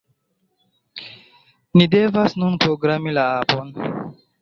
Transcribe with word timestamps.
Ni 1.77 1.89
devas 1.99 2.37
nun 2.45 2.59
programi 2.67 3.17
la 3.19 3.31
apon 3.47 3.75